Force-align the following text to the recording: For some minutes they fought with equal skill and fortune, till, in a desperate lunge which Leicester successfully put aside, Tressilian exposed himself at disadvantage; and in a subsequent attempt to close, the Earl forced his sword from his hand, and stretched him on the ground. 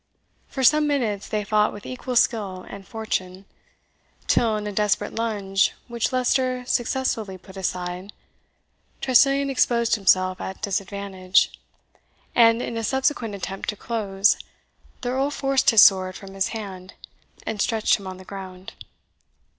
For 0.47 0.63
some 0.63 0.87
minutes 0.87 1.29
they 1.29 1.43
fought 1.43 1.71
with 1.71 1.85
equal 1.85 2.15
skill 2.15 2.65
and 2.67 2.87
fortune, 2.87 3.45
till, 4.25 4.57
in 4.57 4.65
a 4.65 4.71
desperate 4.71 5.13
lunge 5.13 5.73
which 5.87 6.11
Leicester 6.11 6.63
successfully 6.65 7.37
put 7.37 7.55
aside, 7.55 8.11
Tressilian 8.99 9.51
exposed 9.51 9.93
himself 9.93 10.41
at 10.41 10.59
disadvantage; 10.59 11.51
and 12.33 12.63
in 12.63 12.77
a 12.77 12.83
subsequent 12.83 13.35
attempt 13.35 13.69
to 13.69 13.75
close, 13.75 14.37
the 15.01 15.09
Earl 15.09 15.29
forced 15.29 15.69
his 15.69 15.83
sword 15.83 16.15
from 16.15 16.33
his 16.33 16.47
hand, 16.47 16.95
and 17.45 17.61
stretched 17.61 17.97
him 17.99 18.07
on 18.07 18.17
the 18.17 18.25
ground. 18.25 18.73